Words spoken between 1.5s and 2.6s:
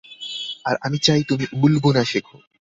উল বুনা শেখো।